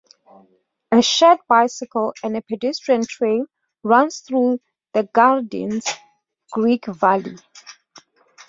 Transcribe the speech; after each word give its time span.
A 0.91 1.03
shared 1.03 1.41
bicycle 1.47 2.15
and 2.23 2.43
pedestrian 2.47 3.05
trail 3.05 3.45
runs 3.83 4.21
through 4.21 4.59
the 4.95 5.03
Gardiners 5.03 5.85
Creek 6.51 6.87
Valley. 6.87 7.37